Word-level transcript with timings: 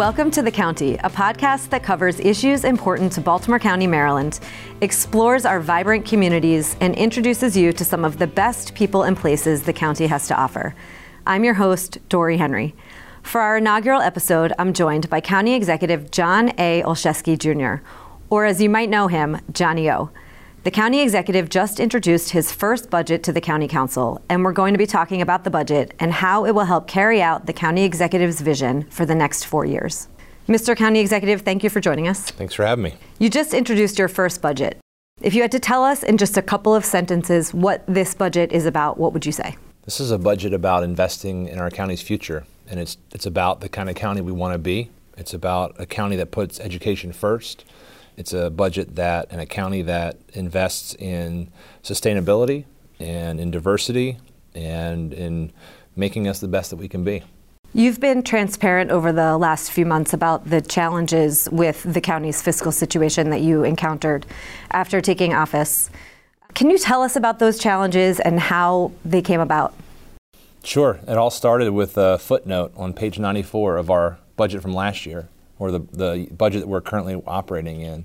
Welcome 0.00 0.30
to 0.30 0.40
The 0.40 0.50
County, 0.50 0.94
a 0.94 1.10
podcast 1.10 1.68
that 1.68 1.82
covers 1.82 2.20
issues 2.20 2.64
important 2.64 3.12
to 3.12 3.20
Baltimore 3.20 3.58
County, 3.58 3.86
Maryland, 3.86 4.40
explores 4.80 5.44
our 5.44 5.60
vibrant 5.60 6.06
communities, 6.06 6.74
and 6.80 6.94
introduces 6.94 7.54
you 7.54 7.74
to 7.74 7.84
some 7.84 8.02
of 8.02 8.18
the 8.18 8.26
best 8.26 8.74
people 8.74 9.02
and 9.02 9.14
places 9.14 9.62
the 9.62 9.74
county 9.74 10.06
has 10.06 10.26
to 10.28 10.34
offer. 10.34 10.74
I'm 11.26 11.44
your 11.44 11.52
host, 11.52 11.98
Dory 12.08 12.38
Henry. 12.38 12.74
For 13.22 13.42
our 13.42 13.58
inaugural 13.58 14.00
episode, 14.00 14.54
I'm 14.58 14.72
joined 14.72 15.10
by 15.10 15.20
County 15.20 15.52
Executive 15.52 16.10
John 16.10 16.54
A. 16.56 16.82
Olszewski 16.82 17.38
Jr., 17.38 17.84
or 18.30 18.46
as 18.46 18.62
you 18.62 18.70
might 18.70 18.88
know 18.88 19.08
him, 19.08 19.38
Johnny 19.52 19.90
O. 19.90 20.08
The 20.62 20.70
county 20.70 21.00
executive 21.00 21.48
just 21.48 21.80
introduced 21.80 22.32
his 22.32 22.52
first 22.52 22.90
budget 22.90 23.22
to 23.22 23.32
the 23.32 23.40
county 23.40 23.66
council, 23.66 24.20
and 24.28 24.44
we're 24.44 24.52
going 24.52 24.74
to 24.74 24.78
be 24.78 24.84
talking 24.84 25.22
about 25.22 25.42
the 25.42 25.50
budget 25.50 25.94
and 25.98 26.12
how 26.12 26.44
it 26.44 26.54
will 26.54 26.66
help 26.66 26.86
carry 26.86 27.22
out 27.22 27.46
the 27.46 27.54
county 27.54 27.82
executive's 27.82 28.42
vision 28.42 28.82
for 28.90 29.06
the 29.06 29.14
next 29.14 29.44
four 29.44 29.64
years. 29.64 30.08
Mr. 30.48 30.76
County 30.76 31.00
Executive, 31.00 31.40
thank 31.40 31.64
you 31.64 31.70
for 31.70 31.80
joining 31.80 32.08
us. 32.08 32.30
Thanks 32.32 32.52
for 32.52 32.66
having 32.66 32.84
me. 32.84 32.94
You 33.18 33.30
just 33.30 33.54
introduced 33.54 33.98
your 33.98 34.08
first 34.08 34.42
budget. 34.42 34.76
If 35.22 35.32
you 35.32 35.40
had 35.40 35.52
to 35.52 35.58
tell 35.58 35.82
us 35.82 36.02
in 36.02 36.18
just 36.18 36.36
a 36.36 36.42
couple 36.42 36.74
of 36.74 36.84
sentences 36.84 37.54
what 37.54 37.82
this 37.86 38.12
budget 38.12 38.52
is 38.52 38.66
about, 38.66 38.98
what 38.98 39.14
would 39.14 39.24
you 39.24 39.32
say? 39.32 39.56
This 39.86 39.98
is 39.98 40.10
a 40.10 40.18
budget 40.18 40.52
about 40.52 40.82
investing 40.82 41.48
in 41.48 41.58
our 41.58 41.70
county's 41.70 42.02
future, 42.02 42.44
and 42.68 42.78
it's, 42.78 42.98
it's 43.12 43.24
about 43.24 43.62
the 43.62 43.70
kind 43.70 43.88
of 43.88 43.94
county 43.94 44.20
we 44.20 44.32
want 44.32 44.52
to 44.52 44.58
be. 44.58 44.90
It's 45.16 45.32
about 45.32 45.74
a 45.78 45.86
county 45.86 46.16
that 46.16 46.32
puts 46.32 46.60
education 46.60 47.12
first 47.12 47.64
it's 48.20 48.34
a 48.34 48.50
budget 48.50 48.96
that 48.96 49.28
and 49.30 49.40
a 49.40 49.46
county 49.46 49.80
that 49.80 50.18
invests 50.34 50.94
in 50.96 51.50
sustainability 51.82 52.66
and 52.98 53.40
in 53.40 53.50
diversity 53.50 54.18
and 54.54 55.14
in 55.14 55.50
making 55.96 56.28
us 56.28 56.38
the 56.38 56.46
best 56.46 56.68
that 56.68 56.76
we 56.76 56.86
can 56.86 57.02
be. 57.02 57.22
You've 57.72 57.98
been 57.98 58.22
transparent 58.22 58.90
over 58.90 59.10
the 59.10 59.38
last 59.38 59.70
few 59.70 59.86
months 59.86 60.12
about 60.12 60.50
the 60.50 60.60
challenges 60.60 61.48
with 61.50 61.82
the 61.82 62.00
county's 62.02 62.42
fiscal 62.42 62.72
situation 62.72 63.30
that 63.30 63.40
you 63.40 63.64
encountered 63.64 64.26
after 64.70 65.00
taking 65.00 65.32
office. 65.32 65.88
Can 66.52 66.68
you 66.68 66.76
tell 66.76 67.02
us 67.02 67.16
about 67.16 67.38
those 67.38 67.58
challenges 67.58 68.20
and 68.20 68.38
how 68.38 68.92
they 69.02 69.22
came 69.22 69.40
about? 69.40 69.72
Sure. 70.62 71.00
It 71.08 71.16
all 71.16 71.30
started 71.30 71.72
with 71.72 71.96
a 71.96 72.18
footnote 72.18 72.72
on 72.76 72.92
page 72.92 73.18
94 73.18 73.78
of 73.78 73.90
our 73.90 74.18
budget 74.36 74.60
from 74.60 74.74
last 74.74 75.06
year, 75.06 75.30
or 75.58 75.70
the, 75.70 75.78
the 75.78 76.28
budget 76.32 76.60
that 76.60 76.66
we're 76.66 76.82
currently 76.82 77.14
operating 77.26 77.80
in. 77.80 78.04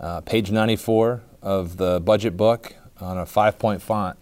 Uh, 0.00 0.20
page 0.20 0.50
94 0.50 1.22
of 1.42 1.76
the 1.76 2.00
budget 2.00 2.36
book 2.36 2.74
on 3.00 3.18
a 3.18 3.26
five 3.26 3.58
point 3.58 3.82
font, 3.82 4.18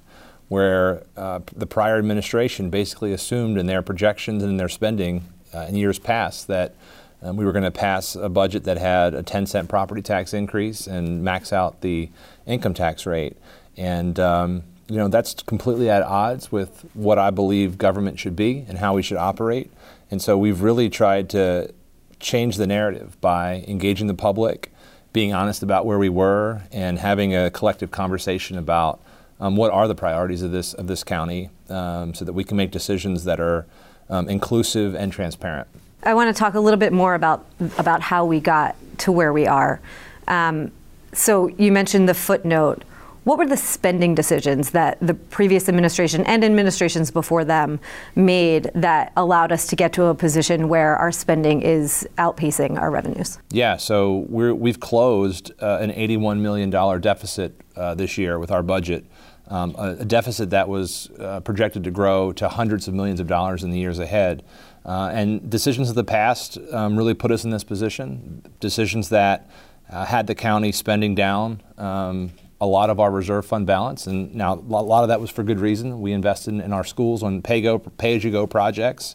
where 0.49 1.05
uh, 1.17 1.41
the 1.55 1.67
prior 1.67 1.99
administration 1.99 2.71
basically 2.71 3.13
assumed 3.13 3.59
in 3.59 3.67
their 3.67 3.83
projections 3.83 4.43
and 4.43 4.53
in 4.53 4.57
their 4.57 4.69
spending 4.69 5.25
uh, 5.55 5.67
in 5.69 5.77
years 5.77 5.99
past 5.99 6.47
that 6.47 6.75
um, 7.23 7.37
we 7.37 7.45
were 7.45 7.53
going 7.53 7.65
to 7.65 7.71
pass 7.71 8.15
a 8.15 8.29
budget 8.29 8.65
that 8.65 8.79
had 8.79 9.15
a 9.15 9.23
10 9.23 9.47
cent 9.47 9.69
property 9.69 10.03
tax 10.03 10.35
increase 10.35 10.87
and 10.87 11.23
max 11.23 11.53
out 11.53 11.81
the 11.81 12.11
income 12.47 12.75
tax 12.75 13.07
rate. 13.07 13.37
And 13.77 14.19
um, 14.21 14.63
you 14.89 14.97
know 14.97 15.09
that's 15.09 15.35
completely 15.35 15.91
at 15.91 16.03
odds 16.03 16.53
with 16.53 16.85
what 16.95 17.19
I 17.19 17.31
believe 17.31 17.79
government 17.79 18.19
should 18.19 18.37
be 18.37 18.65
and 18.69 18.79
how 18.79 18.95
we 18.95 19.03
should 19.03 19.17
operate. 19.17 19.71
And 20.11 20.23
so 20.23 20.39
we've 20.39 20.63
really 20.63 20.89
tried 20.89 21.29
to 21.31 21.73
change 22.21 22.57
the 22.57 22.67
narrative 22.67 23.21
by 23.21 23.65
engaging 23.67 24.07
the 24.07 24.15
public, 24.15 24.73
being 25.17 25.33
honest 25.33 25.63
about 25.63 25.87
where 25.87 25.99
we 25.99 26.11
were 26.11 26.61
and 26.71 26.99
having 26.99 27.35
a 27.35 27.51
collective 27.51 27.91
conversation 27.91 28.59
about 28.59 29.01
um, 29.41 29.57
what 29.57 29.73
are 29.73 29.89
the 29.89 29.95
priorities 29.95 30.43
of 30.43 30.53
this 30.53 30.75
of 30.75 30.89
this 30.89 31.03
county, 31.03 31.49
um, 31.71 32.13
so 32.13 32.23
that 32.23 32.35
we 32.35 32.45
can 32.45 32.55
make 32.55 32.71
decisions 32.71 33.25
that 33.25 33.41
are 33.41 33.65
um, 34.11 34.29
inclusive 34.29 34.95
and 34.95 35.11
transparent. 35.11 35.69
I 36.03 36.13
want 36.13 36.29
to 36.29 36.39
talk 36.39 36.53
a 36.53 36.61
little 36.61 36.79
bit 36.79 36.93
more 36.93 37.15
about 37.15 37.47
about 37.79 38.03
how 38.03 38.27
we 38.27 38.41
got 38.41 38.77
to 38.99 39.11
where 39.11 39.33
we 39.33 39.47
are. 39.47 39.81
Um, 40.29 40.71
so 41.15 41.49
you 41.49 41.73
mentioned 41.73 42.11
the 42.11 42.15
footnote. 42.15 42.85
What 43.27 43.39
were 43.39 43.47
the 43.47 43.57
spending 43.57 44.15
decisions 44.15 44.71
that 44.71 44.99
the 45.01 45.13
previous 45.13 45.69
administration 45.69 46.25
and 46.27 46.45
administrations 46.45 47.11
before 47.11 47.45
them 47.45 47.81
made 48.15 48.71
that 48.77 49.13
allowed 49.17 49.51
us 49.51 49.67
to 49.67 49.75
get 49.75 49.93
to 49.95 50.05
a 50.05 50.15
position 50.15 50.69
where 50.69 50.95
our 50.95 51.11
spending 51.11 51.61
is 51.61 52.09
outpacing 52.19 52.81
our 52.81 52.89
revenues? 52.89 53.41
Yeah, 53.51 53.79
so 53.79 54.27
we 54.29 54.71
have 54.71 54.79
closed 54.79 55.51
uh, 55.61 55.79
an 55.81 55.91
$81 55.91 56.39
million 56.39 56.71
deficit 57.01 57.61
uh, 57.75 57.97
this 57.97 58.17
year 58.17 58.39
with 58.39 58.53
our 58.53 58.63
budget. 58.63 59.05
Um, 59.49 59.75
a, 59.77 59.97
a, 59.99 60.05
deficit 60.05 60.51
that 60.51 60.69
was 60.69 61.11
uh, 61.19 61.41
projected 61.41 61.83
to 61.83 61.91
grow 61.91 62.31
to 62.35 62.49
hundreds 62.49 62.87
of 62.87 62.95
millions 62.95 63.19
of 63.19 63.27
dollars 63.27 63.65
in 63.65 63.73
the 63.73 63.79
years 63.79 63.99
ahead. 63.99 64.45
Uh, 64.85 65.11
and 65.13 65.51
decisions 65.51 65.89
of 65.89 65.97
the 65.97 66.05
past 66.05 66.59
um, 66.71 66.97
really 66.97 67.15
put 67.15 67.33
us 67.33 67.43
in 67.43 67.51
this 67.51 67.65
position. 67.65 68.45
Decisions 68.61 69.09
that 69.09 69.51
uh, 69.91 70.05
had 70.05 70.29
the 70.29 70.35
county 70.37 70.71
spending 70.71 71.17
down 71.17 71.61
um, 71.77 72.31
a 72.61 72.67
lot 72.67 72.91
of 72.91 73.01
our 73.01 73.11
reserve 73.11 73.45
fund 73.45 73.67
balance, 73.67 74.07
and 74.07 74.35
now 74.35 74.55
a 74.55 74.57
lot 74.57 75.03
of 75.03 75.09
that 75.09 75.21
was 75.21 75.31
for 75.31 75.43
good 75.43 75.61
reason. 75.61 76.01
We 76.01 76.13
invested 76.13 76.55
in, 76.55 76.73
our 76.73 76.85
schools 76.85 77.23
on 77.23 77.43
pay-go, 77.43 77.79
pay-as-you-go 77.79 78.47
projects, 78.47 79.15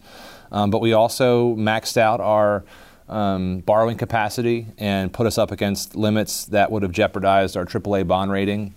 um, 0.52 0.69
but 0.69 0.79
we 0.79 0.94
also 0.94 1.56
maxed 1.56 1.97
out 1.97 2.19
our 2.19 2.63
um, 3.09 3.59
borrowing 3.59 3.97
capacity 3.97 4.68
and 4.78 5.12
put 5.12 5.28
us 5.28 5.38
up 5.38 5.52
against 5.52 5.96
limits 5.96 6.46
that 6.46 6.72
would 6.72 6.84
have 6.84 6.91
jeopardized 6.91 7.57
our 7.57 7.66
AAA 7.66 8.07
bond 8.07 8.31
rating. 8.31 8.74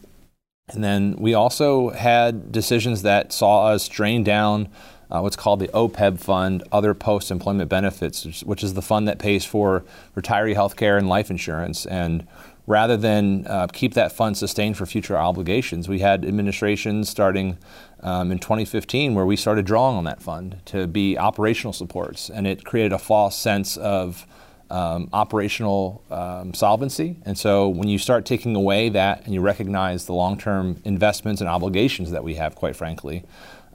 And 0.68 0.82
then 0.82 1.16
we 1.18 1.34
also 1.34 1.90
had 1.90 2.50
decisions 2.50 3.02
that 3.02 3.32
saw 3.32 3.66
us 3.66 3.86
drain 3.86 4.24
down 4.24 4.68
uh, 5.10 5.20
what's 5.20 5.36
called 5.36 5.60
the 5.60 5.68
OPEB 5.68 6.18
fund, 6.18 6.64
other 6.72 6.94
post 6.94 7.30
employment 7.30 7.68
benefits, 7.68 8.42
which 8.42 8.64
is 8.64 8.74
the 8.74 8.82
fund 8.82 9.06
that 9.06 9.18
pays 9.18 9.44
for 9.44 9.84
retiree 10.16 10.54
health 10.54 10.76
care 10.76 10.96
and 10.96 11.08
life 11.08 11.30
insurance. 11.30 11.86
And 11.86 12.26
rather 12.66 12.96
than 12.96 13.46
uh, 13.46 13.66
keep 13.72 13.94
that 13.94 14.12
fund 14.12 14.36
sustained 14.36 14.76
for 14.76 14.86
future 14.86 15.16
obligations. 15.16 15.88
We 15.88 15.98
had 15.98 16.24
administrations 16.24 17.08
starting 17.08 17.58
um, 18.00 18.32
in 18.32 18.38
2015 18.38 19.14
where 19.14 19.26
we 19.26 19.36
started 19.36 19.66
drawing 19.66 19.96
on 19.96 20.04
that 20.04 20.22
fund 20.22 20.58
to 20.66 20.86
be 20.86 21.18
operational 21.18 21.72
supports, 21.72 22.30
and 22.30 22.46
it 22.46 22.64
created 22.64 22.92
a 22.92 22.98
false 22.98 23.36
sense 23.36 23.76
of 23.76 24.26
um, 24.70 25.08
operational 25.12 26.02
um, 26.10 26.54
solvency. 26.54 27.16
And 27.24 27.36
so 27.36 27.68
when 27.68 27.88
you 27.88 27.98
start 27.98 28.24
taking 28.24 28.56
away 28.56 28.88
that 28.88 29.24
and 29.24 29.34
you 29.34 29.40
recognize 29.40 30.06
the 30.06 30.14
long-term 30.14 30.80
investments 30.84 31.40
and 31.40 31.50
obligations 31.50 32.10
that 32.12 32.24
we 32.24 32.34
have, 32.34 32.54
quite 32.54 32.74
frankly, 32.74 33.24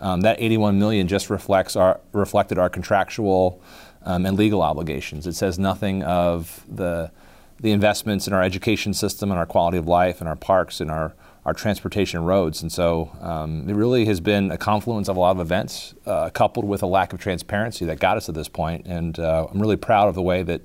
um, 0.02 0.22
that 0.22 0.42
81 0.42 0.80
million 0.80 1.08
just 1.08 1.30
reflects 1.30 1.76
our 1.76 2.00
reflected 2.12 2.58
our 2.58 2.70
contractual 2.70 3.62
um, 4.04 4.26
and 4.26 4.38
legal 4.38 4.62
obligations. 4.62 5.28
It 5.28 5.34
says 5.34 5.60
nothing 5.60 6.04
of 6.04 6.64
the 6.68 7.12
the 7.60 7.72
investments 7.72 8.28
in 8.28 8.34
our 8.34 8.44
education 8.44 8.94
system 8.94 9.32
and 9.32 9.40
our 9.40 9.46
quality 9.46 9.78
of 9.78 9.88
life 9.88 10.20
and 10.22 10.30
our 10.30 10.36
parks 10.36 10.80
and 10.80 10.90
our, 10.90 11.14
our 11.46 11.54
transportation 11.54 12.24
roads. 12.24 12.62
And 12.62 12.72
so 12.72 13.12
um, 13.22 13.70
it 13.70 13.74
really 13.74 14.06
has 14.06 14.20
been 14.20 14.52
a 14.52 14.58
confluence 14.58 15.10
of 15.10 15.18
a 15.18 15.20
lot 15.20 15.32
of 15.32 15.40
events 15.40 15.94
uh, 16.06 16.30
coupled 16.30 16.66
with 16.66 16.82
a 16.84 16.88
lack 16.88 17.12
of 17.14 17.20
transparency 17.20 17.86
that 17.86 18.00
got 18.00 18.18
us 18.18 18.28
to 18.28 18.32
this 18.32 18.48
point. 18.48 18.86
And 18.86 19.20
uh, 19.20 19.48
I'm 19.52 19.60
really 19.60 19.78
proud 19.78 20.08
of 20.08 20.16
the 20.16 20.22
way 20.22 20.44
that 20.44 20.62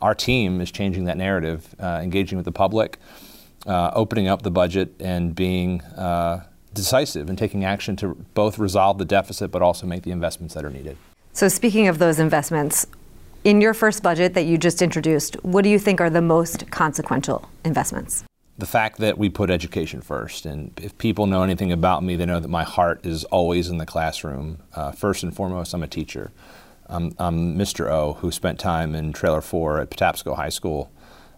our 0.00 0.14
team 0.14 0.60
is 0.60 0.70
changing 0.70 1.04
that 1.04 1.16
narrative, 1.16 1.74
uh, 1.80 2.00
engaging 2.02 2.36
with 2.36 2.44
the 2.44 2.52
public, 2.52 2.98
uh, 3.66 3.90
opening 3.94 4.28
up 4.28 4.42
the 4.42 4.50
budget, 4.50 4.94
and 5.00 5.34
being 5.34 5.82
uh, 5.82 6.44
decisive 6.72 7.28
and 7.28 7.36
taking 7.36 7.64
action 7.64 7.96
to 7.96 8.14
both 8.34 8.58
resolve 8.58 8.98
the 8.98 9.04
deficit 9.04 9.50
but 9.50 9.62
also 9.62 9.86
make 9.86 10.02
the 10.02 10.12
investments 10.12 10.54
that 10.54 10.64
are 10.64 10.70
needed. 10.70 10.96
So, 11.32 11.48
speaking 11.48 11.88
of 11.88 11.98
those 11.98 12.18
investments, 12.18 12.86
in 13.44 13.60
your 13.60 13.74
first 13.74 14.02
budget 14.02 14.34
that 14.34 14.44
you 14.44 14.58
just 14.58 14.82
introduced, 14.82 15.34
what 15.42 15.62
do 15.62 15.70
you 15.70 15.78
think 15.78 16.00
are 16.00 16.10
the 16.10 16.22
most 16.22 16.70
consequential 16.70 17.48
investments? 17.64 18.24
The 18.58 18.66
fact 18.66 18.98
that 18.98 19.18
we 19.18 19.28
put 19.28 19.50
education 19.50 20.00
first. 20.00 20.44
And 20.44 20.72
if 20.82 20.98
people 20.98 21.26
know 21.26 21.42
anything 21.42 21.70
about 21.70 22.02
me, 22.02 22.16
they 22.16 22.26
know 22.26 22.40
that 22.40 22.48
my 22.48 22.64
heart 22.64 23.06
is 23.06 23.24
always 23.24 23.68
in 23.68 23.78
the 23.78 23.86
classroom. 23.86 24.58
Uh, 24.74 24.90
first 24.90 25.22
and 25.22 25.34
foremost, 25.34 25.72
I'm 25.74 25.82
a 25.84 25.88
teacher. 25.88 26.32
I'm, 26.86 27.14
I'm, 27.18 27.56
Mr. 27.56 27.88
O, 27.88 28.14
who 28.14 28.32
spent 28.32 28.58
time 28.58 28.96
in 28.96 29.12
Trailer 29.12 29.40
4 29.40 29.80
at 29.82 29.90
Patapsco 29.90 30.34
High 30.34 30.48
School. 30.48 30.90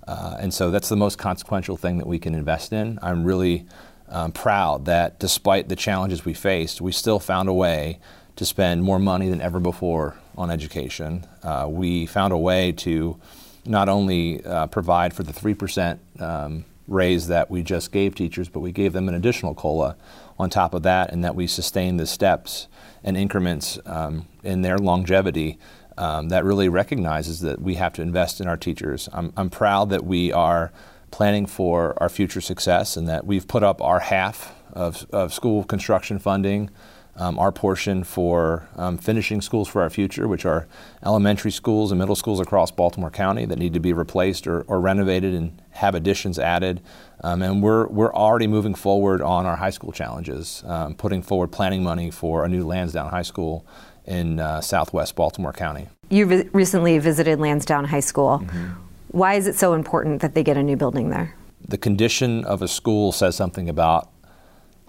Uh, 0.09 0.37
and 0.41 0.55
so 0.55 0.71
that's 0.71 0.89
the 0.89 0.97
most 0.97 1.19
consequential 1.19 1.77
thing 1.77 1.99
that 1.99 2.07
we 2.07 2.19
can 2.19 2.35
invest 2.35 2.73
in. 2.73 2.99
I'm 3.03 3.25
really 3.25 3.67
um, 4.09 4.33
proud 4.33 4.87
that 4.87 5.19
despite 5.19 5.69
the 5.69 5.77
challenges 5.77 6.25
we 6.25 6.33
faced, 6.33 6.81
we 6.81 6.93
still 6.93 7.21
found 7.21 7.49
a 7.49 7.53
way 7.53 7.99
to 8.37 8.47
spend 8.47 8.83
more 8.83 8.99
money 8.99 9.29
than 9.29 9.43
ever 9.43 9.61
before 9.61 10.17
on 10.41 10.51
education. 10.51 11.27
Uh, 11.43 11.67
we 11.69 12.07
found 12.07 12.33
a 12.33 12.39
way 12.39 12.73
to 12.73 13.21
not 13.67 13.89
only 13.89 14.43
uh, 14.45 14.67
provide 14.69 15.13
for 15.13 15.23
the 15.23 15.33
3% 15.33 15.99
um, 16.19 16.65
raise 16.89 17.29
that 17.29 17.51
we 17.51 17.63
just 17.63 17.93
gave 17.93 18.15
teachers, 18.15 18.49
but 18.49 18.61
we 18.61 18.73
gave 18.73 18.95
them 18.95 19.09
an 19.09 19.15
additional 19.15 19.55
COLA 19.55 19.97
on 20.39 20.49
top 20.49 20.73
of 20.73 20.83
that, 20.83 21.13
and 21.13 21.23
that 21.23 21.37
we 21.37 21.47
sustained 21.47 22.01
the 22.01 22.07
steps 22.07 22.67
and 23.05 23.17
increments 23.17 23.79
um, 23.85 24.27
in 24.43 24.63
their 24.63 24.79
longevity 24.79 25.59
um, 25.99 26.31
that 26.31 26.45
really 26.45 26.71
recognizes 26.71 27.41
that 27.41 27.61
we 27.61 27.75
have 27.75 27.93
to 27.93 28.01
invest 28.01 28.41
in 28.41 28.49
our 28.49 28.57
teachers. 28.57 29.11
I'm, 29.13 29.35
I'm 29.37 29.51
proud 29.51 29.91
that 29.91 30.05
we 30.05 30.33
are 30.33 30.73
planning 31.11 31.45
for 31.45 31.95
our 31.99 32.09
future 32.09 32.41
success 32.41 32.97
and 32.97 33.07
that 33.09 33.27
we've 33.27 33.47
put 33.47 33.63
up 33.63 33.83
our 33.83 34.01
half 34.01 34.55
of, 34.73 35.07
of 35.13 35.35
school 35.35 35.65
construction 35.65 36.19
funding 36.19 36.71
um, 37.17 37.39
our 37.39 37.53
portion 37.53 38.05
for 38.05 38.69
um, 38.77 38.97
finishing 38.97 39.41
schools 39.41 39.69
for 39.69 39.83
our 39.83 39.91
future, 39.91 40.27
which 40.27 40.45
are 40.45 40.67
elementary 41.05 41.51
schools 41.51 41.93
and 41.93 41.99
middle 41.99 42.17
schools 42.17 42.41
across 42.41 42.71
Baltimore 42.71 43.11
County 43.11 43.45
that 43.45 43.59
need 43.59 43.75
to 43.75 43.81
be 43.81 43.93
replaced 43.93 44.47
or, 44.47 44.63
or 44.63 44.81
renovated 44.81 45.35
and 45.35 45.61
have 45.71 45.95
additions 45.95 46.39
added. 46.39 46.81
Um, 47.23 47.43
and 47.43 47.63
we're, 47.63 47.87
we're 47.89 48.15
already 48.15 48.47
moving 48.47 48.75
forward 48.75 49.21
on 49.21 49.47
our 49.47 49.57
high 49.57 49.71
school 49.71 49.93
challenges, 49.93 50.63
um, 50.67 50.95
putting 50.95 51.23
forward 51.23 51.49
planning 51.49 51.83
money 51.83 52.11
for 52.11 52.45
a 52.45 52.49
new 52.49 52.67
Lansdowne 52.67 53.11
High 53.11 53.23
School 53.23 53.67
in 54.07 54.41
uh, 54.41 54.61
southwest 54.61 55.15
Baltimore 55.15 55.53
County. 55.53 55.89
You 56.09 56.27
vi- 56.27 56.49
recently 56.53 56.99
visited 56.99 57.39
Lansdowne 57.39 57.85
High 57.85 58.01
School. 58.01 58.39
Mm-hmm. 58.39 58.69
Why 59.09 59.35
is 59.35 59.47
it 59.47 59.57
so 59.57 59.75
important 59.75 60.23
that 60.23 60.35
they 60.35 60.43
get 60.43 60.57
a 60.57 60.63
new 60.63 60.77
building 60.77 61.11
there? 61.11 61.35
The 61.69 61.79
condition 61.79 62.45
of 62.45 62.63
a 62.63 62.69
school 62.69 63.13
says 63.13 63.37
something 63.37 63.69
about 63.69 64.09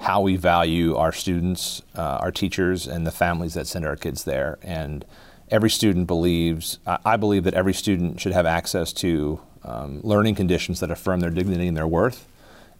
how 0.01 0.19
we 0.21 0.35
value 0.35 0.95
our 0.95 1.11
students, 1.11 1.83
uh, 1.95 2.17
our 2.21 2.31
teachers, 2.31 2.87
and 2.87 3.05
the 3.05 3.11
families 3.11 3.53
that 3.53 3.67
send 3.67 3.85
our 3.85 3.95
kids 3.95 4.23
there. 4.23 4.57
And 4.63 5.05
every 5.49 5.69
student 5.69 6.07
believes, 6.07 6.79
I 6.85 7.17
believe 7.17 7.43
that 7.43 7.53
every 7.53 7.73
student 7.73 8.19
should 8.19 8.31
have 8.31 8.47
access 8.47 8.91
to 8.93 9.39
um, 9.63 10.01
learning 10.01 10.35
conditions 10.35 10.79
that 10.79 10.89
affirm 10.89 11.19
their 11.19 11.29
dignity 11.29 11.67
and 11.67 11.77
their 11.77 11.87
worth. 11.87 12.27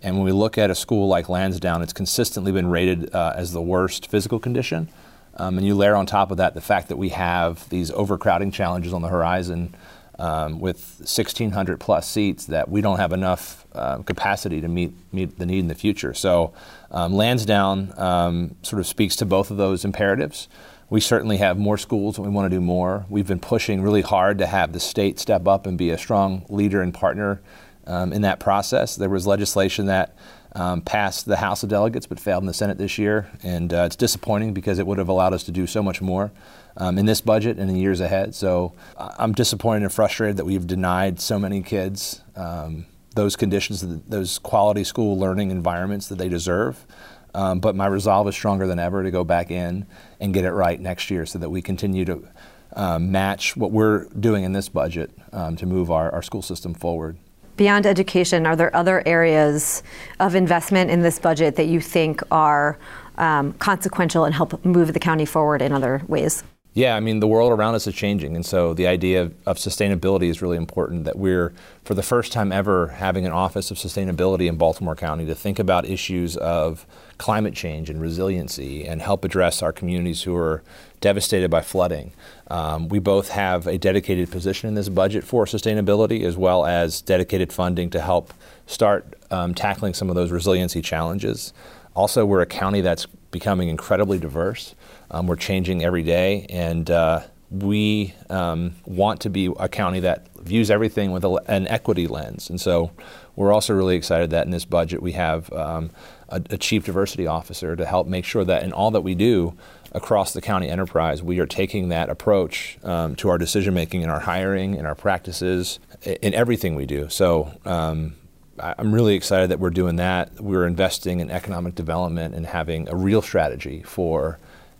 And 0.02 0.16
when 0.16 0.26
we 0.26 0.32
look 0.32 0.58
at 0.58 0.72
a 0.72 0.76
school 0.76 1.08
like 1.08 1.30
Lansdowne, 1.30 1.84
it's 1.84 1.94
consistently 1.94 2.52
been 2.52 2.68
rated 2.72 3.14
uh, 3.14 3.34
as 3.36 3.54
the 3.54 3.62
worst 3.62 4.10
physical 4.10 4.40
condition. 4.40 4.90
Um, 5.36 5.60
and 5.60 5.66
you 5.66 5.76
layer 5.76 5.96
on 5.96 6.08
top 6.08 6.32
of 6.32 6.38
that 6.38 6.56
the 6.56 6.62
fact 6.62 6.88
that 6.90 6.98
we 6.98 7.10
have 7.10 7.70
these 7.70 7.92
overcrowding 7.92 8.52
challenges 8.52 8.94
on 8.94 9.04
the 9.04 9.08
horizon 9.10 9.76
um, 10.22 10.60
with 10.60 10.98
1,600 11.00 11.80
plus 11.80 12.08
seats 12.08 12.46
that 12.46 12.70
we 12.70 12.80
don't 12.80 13.00
have 13.00 13.12
enough 13.12 13.66
uh, 13.74 13.98
capacity 14.04 14.62
to 14.62 14.68
meet, 14.68 14.94
meet 15.12 15.40
the 15.40 15.48
need 15.48 15.60
in 15.60 15.68
the 15.68 15.74
future. 15.74 16.14
So 16.14 16.54
um, 16.92 17.14
Lansdowne 17.14 17.92
um, 17.98 18.56
sort 18.62 18.80
of 18.80 18.86
speaks 18.86 19.16
to 19.16 19.26
both 19.26 19.50
of 19.50 19.58
those 19.58 19.84
imperatives. 19.84 20.48
We 20.92 21.02
certainly 21.02 21.38
have 21.38 21.58
more 21.58 21.78
schools 21.78 22.20
and 22.20 22.28
we 22.28 22.32
want 22.32 22.52
to 22.52 22.56
do 22.56 22.62
more. 22.62 23.08
We've 23.10 23.26
been 23.26 23.40
pushing 23.40 23.82
really 23.82 24.04
hard 24.04 24.38
to 24.38 24.46
have 24.46 24.74
the 24.74 24.80
state 24.80 25.18
step 25.18 25.48
up 25.48 25.66
and 25.66 25.76
be 25.76 25.90
a 25.90 25.98
strong 25.98 26.46
leader 26.50 26.84
and 26.84 26.94
partner 26.94 27.42
um, 27.88 28.14
in 28.14 28.22
that 28.22 28.40
process. 28.40 28.96
There 28.96 29.10
was 29.10 29.26
legislation 29.26 29.88
that 29.88 30.16
um, 30.54 30.82
passed 30.82 31.26
the 31.26 31.38
House 31.38 31.64
of 31.64 31.70
Delegates 31.70 32.06
but 32.06 32.20
failed 32.20 32.44
in 32.44 32.48
the 32.48 32.54
Senate 32.54 32.78
this 32.78 32.98
year, 32.98 33.30
and 33.44 33.74
uh, 33.74 33.84
it's 33.86 33.96
disappointing 33.96 34.54
because 34.54 34.80
it 34.80 34.88
would 34.88 34.98
have 34.98 35.10
allowed 35.10 35.34
us 35.34 35.44
to 35.44 35.52
do 35.52 35.68
so 35.68 35.82
much 35.82 36.02
more 36.02 36.32
um, 36.78 36.98
in 36.98 37.06
this 37.06 37.22
budget 37.22 37.58
and 37.58 37.70
in 37.70 37.76
the 37.76 37.82
years 37.82 38.00
ahead. 38.00 38.36
So 38.36 38.74
I'm 38.98 39.34
disappointed 39.34 39.84
and 39.84 39.94
frustrated 39.94 40.38
that 40.38 40.46
we've 40.46 40.68
denied 40.68 41.20
so 41.20 41.40
many 41.40 41.62
kids 41.62 42.22
um, 42.36 42.86
those 43.16 43.36
conditions, 43.36 43.84
those 44.08 44.40
quality 44.40 44.84
school 44.84 45.18
learning 45.18 45.52
environments 45.52 46.08
that 46.08 46.18
they 46.18 46.30
deserve. 46.30 46.86
Um, 47.34 47.60
but 47.60 47.76
my 47.76 47.88
resolve 47.88 48.28
is 48.28 48.36
stronger 48.36 48.68
than 48.68 48.80
ever 48.80 49.04
to 49.04 49.12
go 49.12 49.24
back 49.24 49.52
in 49.52 49.86
and 50.20 50.34
get 50.34 50.44
it 50.44 50.52
right 50.52 50.80
next 50.80 51.10
year 51.10 51.26
so 51.26 51.40
that 51.40 51.50
we 51.50 51.62
continue 51.62 52.06
to 52.06 52.28
um, 52.74 53.12
match 53.12 53.56
what 53.56 53.72
we're 53.72 54.06
doing 54.20 54.44
in 54.44 54.54
this 54.54 54.70
budget 54.70 55.12
um, 55.32 55.56
to 55.58 55.66
move 55.66 55.92
our, 55.92 56.12
our 56.12 56.22
school 56.22 56.42
system 56.42 56.74
forward. 56.74 57.18
Beyond 57.58 57.86
education, 57.86 58.46
are 58.46 58.56
there 58.56 58.76
other 58.76 59.04
areas 59.06 59.84
of 60.20 60.36
investment 60.36 60.90
in 60.90 61.02
this 61.02 61.20
budget 61.20 61.56
that 61.58 61.68
you 61.68 61.80
think 61.80 62.22
are 62.32 62.78
um, 63.18 63.54
consequential 63.54 64.26
and 64.26 64.34
help 64.34 64.64
move 64.66 64.94
the 64.94 65.00
county 65.00 65.26
forward 65.26 65.62
in 65.62 65.72
other 65.72 66.02
ways? 66.08 66.44
Yeah, 66.74 66.96
I 66.96 67.02
mean, 67.02 67.20
the 67.20 67.28
world 67.28 67.52
around 67.52 67.76
us 67.76 67.86
is 67.86 67.94
changing. 67.94 68.34
And 68.34 68.46
so 68.46 68.74
the 68.74 68.88
idea 68.88 69.24
of, 69.24 69.34
of, 69.46 69.58
sustainability 69.58 70.30
is 70.30 70.42
really 70.42 70.56
important 70.56 71.04
that 71.04 71.18
we're, 71.18 71.52
for 71.84 71.96
the 71.96 72.04
first 72.04 72.32
time 72.32 72.54
ever, 72.54 72.88
having 72.88 73.26
an 73.26 73.34
Office 73.34 73.72
of 73.72 73.78
Sustainability 73.78 74.48
in 74.48 74.56
Baltimore 74.56 74.96
County 74.96 75.26
to 75.26 75.36
think 75.36 75.60
about 75.60 75.86
issues 75.86 76.38
of 76.38 76.86
climate 77.18 77.54
change 77.54 77.90
and 77.90 78.00
resiliency 78.00 78.86
and 78.88 79.02
help 79.02 79.26
address 79.26 79.62
our 79.62 79.74
communities 79.74 80.24
who 80.24 80.34
are 80.38 80.64
devastated 81.02 81.52
by 81.52 81.62
flooding. 81.62 82.14
Um, 82.50 82.88
we 82.88 83.00
both 83.00 83.30
have 83.30 83.68
a 83.68 83.78
dedicated 83.78 84.32
position 84.32 84.70
in 84.70 84.76
this 84.76 84.88
budget 84.88 85.26
for 85.26 85.46
sustainability 85.46 86.24
as 86.24 86.38
well 86.38 86.66
as 86.66 87.02
dedicated 87.02 87.52
funding 87.52 87.90
to 87.90 88.00
help 88.00 88.34
start 88.66 89.16
um, 89.30 89.54
tackling 89.54 89.94
some 89.94 90.10
of 90.10 90.16
those 90.16 90.32
resiliency 90.32 90.82
challenges. 90.82 91.52
Also, 91.96 92.26
we're 92.26 92.42
a 92.42 92.46
county 92.46 92.80
that's 92.80 93.08
becoming 93.32 93.70
incredibly 93.70 94.20
diverse. 94.20 94.76
Um, 95.10 95.28
we're 95.28 95.36
changing 95.36 95.84
every 95.84 96.04
day, 96.04 96.46
and 96.50 96.90
uh, 96.92 97.22
we 97.52 98.14
um, 98.30 98.76
want 98.86 99.20
to 99.22 99.30
be 99.30 99.52
a 99.60 99.68
county 99.68 100.00
that 100.00 100.28
views 100.38 100.72
everything 100.72 101.12
with 101.12 101.26
a, 101.26 101.30
an 101.48 101.68
equity 101.68 102.08
lens. 102.08 102.50
And 102.50 102.60
so 102.60 102.92
we're 103.36 103.52
also 103.52 103.74
really 103.74 103.96
excited 103.96 104.30
that 104.32 104.46
in 104.46 104.52
this 104.52 104.66
budget 104.66 105.02
we 105.02 105.12
have 105.14 105.52
um, 105.52 105.92
a, 106.30 106.42
a, 106.50 106.58
chief 106.58 106.86
diversity 106.86 107.28
officer 107.28 107.76
to 107.76 107.86
help 107.86 108.08
make 108.08 108.24
sure 108.24 108.46
that 108.46 108.64
in 108.64 108.72
all 108.72 108.92
that 108.92 109.02
we 109.02 109.16
do 109.16 109.54
across 109.92 110.32
the 110.32 110.42
county 110.42 110.70
enterprise, 110.70 111.22
we 111.22 111.40
are 111.40 111.46
taking 111.46 111.90
that 111.90 112.10
approach 112.10 112.78
um, 112.84 113.16
to 113.18 113.30
our 113.30 113.38
decision 113.38 113.74
making 113.74 114.02
in 114.02 114.10
our 114.10 114.22
hiring, 114.22 114.76
in 114.76 114.86
our 114.86 114.96
practices, 114.96 115.80
in 116.04 116.34
everything 116.34 116.76
we 116.76 116.86
do. 116.86 117.10
So 117.10 117.52
um, 117.66 118.16
I'm 118.60 118.94
really 118.94 119.16
excited 119.16 119.50
that 119.50 119.60
we're 119.60 119.70
doing 119.70 119.96
that. 119.96 120.40
We're 120.40 120.68
investing 120.68 121.20
in 121.20 121.32
economic 121.32 121.76
development 121.76 122.36
and 122.36 122.46
having 122.46 122.90
a 122.90 122.96
real 122.96 123.22
strategy 123.22 123.82
for 123.84 124.40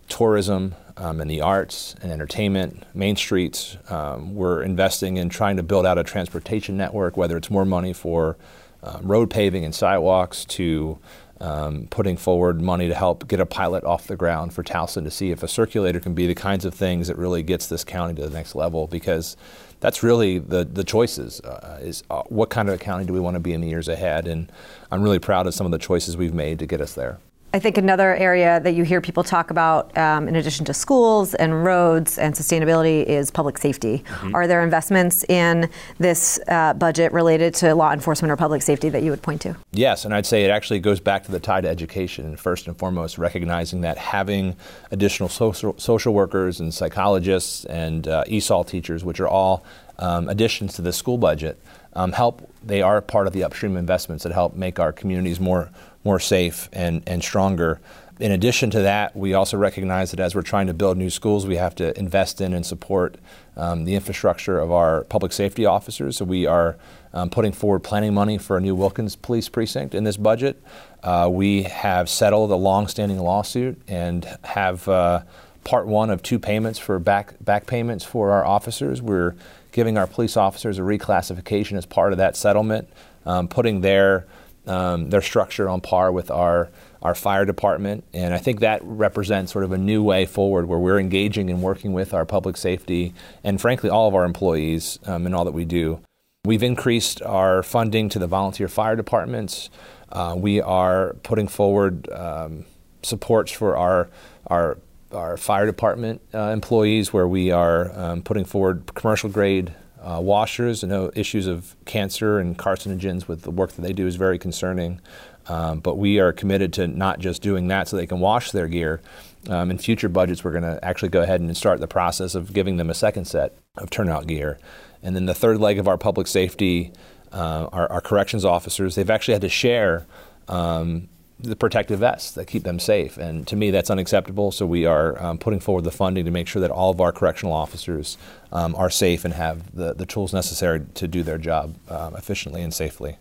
tourism 0.10 0.76
um, 0.98 1.22
and 1.22 1.32
the 1.32 1.42
arts 1.42 1.96
and 2.02 2.12
entertainment, 2.12 2.84
main 2.94 3.16
streets. 3.16 3.78
Um, 3.90 4.36
we're 4.36 4.62
investing 4.62 5.18
in 5.18 5.30
trying 5.30 5.58
to 5.58 5.64
build 5.64 5.86
out 5.86 5.98
a 5.98 6.04
transportation 6.04 6.78
network, 6.78 7.16
whether 7.16 7.38
it's 7.38 7.50
more 7.50 7.66
money 7.66 7.94
for 7.94 8.38
um, 8.84 9.08
road 9.08 9.30
paving 9.30 9.64
and 9.64 9.74
sidewalks 9.74 10.44
to 10.46 11.00
um, 11.40 11.88
putting 11.90 12.18
forward 12.18 12.62
money 12.62 12.88
to 12.88 12.94
help 12.94 13.28
get 13.28 13.40
a 13.40 13.46
pilot 13.46 13.84
off 13.84 14.06
the 14.06 14.16
ground 14.16 14.54
for 14.54 14.64
Towson 14.64 15.04
to 15.06 15.12
see 15.12 15.32
if 15.32 15.42
a 15.42 15.48
circulator 15.48 16.00
can 16.00 16.14
be 16.14 16.28
the 16.28 16.36
kinds 16.36 16.66
of 16.66 16.74
things 16.74 17.08
that 17.08 17.18
really 17.18 17.42
gets 17.42 17.68
this 17.68 17.84
county 17.84 18.14
to 18.16 18.22
the 18.22 18.30
next 18.30 18.54
level 18.54 18.86
because 18.86 19.36
that's 19.82 20.04
really 20.04 20.40
the, 20.40 20.64
the 20.64 20.86
choices 20.86 21.42
uh, 21.42 21.80
is 21.82 22.04
uh, 22.10 22.22
what 22.30 22.50
kind 22.50 22.70
of 22.70 22.76
a 22.76 22.78
county 22.78 23.04
do 23.04 23.12
we 23.12 23.20
want 23.20 23.36
to 23.36 23.40
be 23.42 23.52
in 23.52 23.60
the 23.60 23.68
years 23.68 23.90
ahead 23.90 24.28
and 24.28 24.50
I'm 24.90 25.02
really 25.02 25.20
proud 25.20 25.48
of 25.48 25.54
some 25.54 25.66
of 25.66 25.72
the 25.72 25.80
choices 25.80 26.16
we've 26.16 26.34
made 26.34 26.60
to 26.60 26.66
get 26.66 26.80
us 26.80 26.94
there. 26.94 27.20
I 27.54 27.60
think 27.60 27.78
another 27.78 28.16
area 28.16 28.62
that 28.62 28.76
you 28.76 28.86
hear 28.86 29.02
people 29.02 29.26
talk 29.26 29.52
about, 29.52 29.98
um, 29.98 30.30
in 30.30 30.38
addition 30.38 30.64
to 30.66 30.74
schools 30.74 31.34
and 31.36 31.66
roads 31.66 32.18
and 32.18 32.34
sustainability, 32.34 33.04
is 33.04 33.30
public 33.30 33.58
safety. 33.58 34.06
Mm-hmm. 34.08 34.36
Are 34.36 34.48
there 34.48 34.64
investments 34.64 35.26
in 35.26 35.70
this 35.98 36.40
uh, 36.48 36.74
budget 36.74 37.12
related 37.12 37.54
to 37.56 37.76
law 37.76 37.92
enforcement 37.92 38.32
or 38.32 38.38
public 38.38 38.62
safety 38.62 38.88
that 38.88 39.04
you 39.04 39.12
would 39.12 39.22
point 39.22 39.42
to? 39.42 39.58
Yes, 39.74 40.06
and 40.06 40.14
I'd 40.14 40.26
say 40.26 40.46
it 40.46 40.50
actually 40.50 40.80
goes 40.80 41.02
back 41.02 41.26
to 41.26 41.32
the 41.32 41.42
tie 41.42 41.60
to 41.60 41.68
education. 41.68 42.38
First 42.38 42.68
and 42.68 42.78
foremost, 42.78 43.18
recognizing 43.18 43.82
that 43.82 43.98
having 43.98 44.56
additional 44.92 45.28
social, 45.28 45.78
social 45.78 46.14
workers 46.14 46.62
and 46.62 46.74
psychologists 46.74 47.66
and 47.66 48.08
uh, 48.08 48.24
ESOL 48.30 48.66
teachers, 48.66 49.04
which 49.04 49.20
are 49.20 49.28
all 49.28 49.66
um, 50.00 50.30
additions 50.30 50.74
to 50.76 50.82
the 50.82 50.94
school 50.94 51.18
budget, 51.18 51.62
um, 51.94 52.12
help. 52.12 52.50
They 52.64 52.82
are 52.82 53.02
part 53.02 53.28
of 53.28 53.34
the 53.34 53.44
upstream 53.44 53.78
investments 53.78 54.24
that 54.24 54.34
help 54.34 54.56
make 54.56 54.80
our 54.80 54.92
communities 54.92 55.40
more 55.40 55.70
more 56.04 56.20
safe 56.20 56.68
and, 56.74 57.04
and 57.06 57.24
stronger. 57.24 57.80
In 58.20 58.32
addition 58.32 58.70
to 58.72 58.82
that, 58.82 59.16
we 59.16 59.34
also 59.34 59.58
recognize 59.58 60.12
that 60.12 60.20
as 60.20 60.36
we're 60.36 60.42
trying 60.42 60.68
to 60.68 60.74
build 60.74 60.98
new 60.98 61.10
schools, 61.10 61.48
we 61.48 61.58
have 61.58 61.76
to 61.76 61.98
invest 61.98 62.42
in 62.42 62.54
and 62.54 62.66
support 62.66 63.18
um, 63.58 63.86
the 63.86 63.96
infrastructure 63.96 64.60
of 64.60 64.72
our 64.72 65.04
public 65.06 65.34
safety 65.34 65.66
officers. 65.66 66.18
So 66.18 66.26
we 66.26 66.46
are 66.46 66.78
um, 67.14 67.30
putting 67.30 67.52
forward 67.52 67.80
planning 67.80 68.14
money 68.14 68.38
for 68.38 68.58
a 68.58 68.62
new 68.62 68.76
Wilkens 68.76 69.16
Police 69.16 69.50
Precinct 69.50 69.96
in 69.96 70.04
this 70.04 70.18
budget. 70.18 70.62
Uh, 71.04 71.30
we 71.32 71.64
have 71.64 72.10
settled 72.10 72.52
a 72.52 72.56
long-standing 72.56 73.18
lawsuit 73.18 73.82
and 73.88 74.26
have 74.44 74.88
uh, 74.88 75.22
part 75.64 75.88
one 75.88 76.10
of 76.10 76.22
two 76.22 76.40
payments 76.40 76.80
for 76.80 77.00
back 77.00 77.34
back 77.42 77.66
payments 77.66 78.06
for 78.06 78.32
our 78.32 78.46
officers. 78.46 79.02
We're 79.02 79.36
giving 79.72 79.98
our 79.98 80.08
police 80.08 80.38
officers 80.38 80.78
a 80.78 80.82
reclassification 80.82 81.78
as 81.78 81.86
part 81.86 82.12
of 82.12 82.18
that 82.18 82.36
settlement, 82.36 82.88
um, 83.26 83.48
putting 83.48 83.82
their 83.82 84.26
um, 84.68 85.10
their 85.10 85.22
structure 85.22 85.68
on 85.68 85.82
par 85.82 86.12
with 86.12 86.30
our 86.30 86.70
our 87.02 87.16
fire 87.16 87.46
department, 87.46 88.04
and 88.14 88.32
I 88.32 88.38
think 88.38 88.60
that 88.60 88.82
represents 88.84 89.52
sort 89.52 89.64
of 89.64 89.72
a 89.72 89.78
new 89.78 90.04
way 90.04 90.28
forward 90.28 90.68
where 90.68 90.78
we're 90.78 91.00
engaging 91.00 91.50
and 91.50 91.62
working 91.62 91.94
with 91.94 92.14
our 92.14 92.26
public 92.26 92.58
safety 92.58 93.14
and, 93.44 93.60
frankly, 93.60 93.90
all 93.90 94.08
of 94.08 94.14
our 94.14 94.24
employees 94.24 95.00
um, 95.06 95.26
in 95.26 95.34
all 95.34 95.44
that 95.46 95.54
we 95.54 95.66
do. 95.66 96.00
We've 96.46 96.62
increased 96.62 97.22
our 97.24 97.64
funding 97.64 98.10
to 98.10 98.20
the 98.20 98.28
volunteer 98.28 98.68
fire 98.68 98.96
departments. 98.96 99.72
Uh, 100.12 100.36
we 100.38 100.62
are 100.62 101.16
putting 101.24 101.48
forward 101.48 102.08
um, 102.12 102.66
supports 103.02 103.52
for 103.52 103.76
our 103.76 104.10
our 104.48 104.78
our 105.14 105.38
fire 105.38 105.66
department 105.66 106.22
uh, 106.34 106.50
employees, 106.50 107.14
where 107.14 107.28
we 107.28 107.52
are 107.52 107.92
um, 107.98 108.22
putting 108.22 108.46
forward 108.46 108.94
commercial 108.96 109.30
grade 109.30 109.74
uh, 110.02 110.20
washers. 110.22 110.84
I 110.84 110.88
know 110.88 111.12
issues 111.16 111.48
of 111.48 111.76
cancer 111.86 112.40
and 112.40 112.58
carcinogens 112.58 113.28
with 113.28 113.44
the 113.44 113.52
work 113.52 113.74
that 113.74 113.82
they 113.82 113.94
do 113.94 114.08
is 114.08 114.16
very 114.16 114.40
concerning. 114.40 115.00
Um, 115.48 115.80
but 115.80 115.98
we 115.98 116.20
are 116.20 116.32
committed 116.32 116.72
to 116.74 116.88
not 116.88 117.20
just 117.20 117.42
doing 117.42 117.68
that 117.70 117.88
so 117.88 117.98
they 117.98 118.06
can 118.06 118.20
wash 118.20 118.52
their 118.52 118.68
gear. 118.68 119.02
Um, 119.50 119.72
in 119.72 119.80
future 119.80 120.10
budgets, 120.10 120.44
we're 120.44 120.52
going 120.52 120.64
to 120.64 120.84
actually 120.84 121.10
go 121.10 121.22
ahead 121.22 121.42
and 121.42 121.56
start 121.58 121.80
the 121.80 121.88
process 121.88 122.36
of 122.36 122.54
giving 122.54 122.78
them 122.78 122.90
a 122.90 122.94
second 122.94 123.26
set 123.26 123.58
of 123.78 123.90
turnout 123.90 124.28
gear. 124.28 124.60
And 125.02 125.16
then 125.16 125.26
the 125.26 125.34
third 125.34 125.60
leg 125.60 125.80
of 125.80 125.88
our 125.88 125.98
public 125.98 126.28
safety, 126.28 126.94
uh, 127.32 127.68
our, 127.72 127.92
our, 127.92 128.02
corrections 128.02 128.46
officers, 128.46 128.94
they've 128.94 129.10
actually 129.10 129.34
had 129.34 129.42
to 129.42 129.50
share 129.50 130.06
um, 130.48 131.10
the 131.44 131.56
protective 131.56 132.00
vests 132.00 132.32
that 132.32 132.46
keep 132.46 132.64
them 132.64 132.80
safe. 132.80 133.18
And 133.18 133.48
to 133.48 133.56
me, 133.56 133.72
that's 133.72 133.90
unacceptable. 133.90 134.52
So 134.52 134.66
we 134.66 134.86
are 134.86 135.22
um, 135.22 135.38
putting 135.38 135.60
forward 135.60 135.84
the 135.84 135.92
funding 135.92 136.26
to 136.26 136.32
make 136.32 136.48
sure 136.48 136.62
that 136.62 136.72
all 136.72 136.92
of 136.92 137.02
our 137.02 137.12
correctional 137.12 137.54
officers 137.54 138.18
um, 138.52 138.76
are 138.76 138.90
safe 138.90 139.26
and 139.26 139.34
have 139.34 139.76
the, 139.76 139.94
the 139.94 140.06
tools 140.06 140.34
necessary 140.34 140.82
to 140.94 141.08
do 141.08 141.24
their 141.24 141.38
job 141.38 141.76
um, 141.90 142.16
efficiently 142.16 142.62
and 142.62 142.74
safely. 142.74 143.18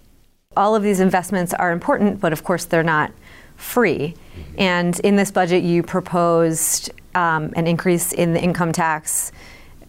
All 0.57 0.75
of 0.75 0.83
these 0.83 1.01
investments 1.01 1.55
are 1.55 1.73
important, 1.73 2.21
but 2.21 2.33
of 2.33 2.45
course, 2.45 2.65
they're 2.65 2.83
not 2.83 3.13
free. 3.57 4.15
Mm-hmm. 4.35 4.61
And 4.61 5.01
in 5.01 5.17
this 5.17 5.31
budget, 5.31 5.63
you 5.63 5.83
proposed 5.83 6.91
um, 7.15 7.53
an 7.57 7.67
increase 7.67 8.13
in 8.13 8.33
the 8.33 8.43
income 8.43 8.73
tax. 8.73 9.33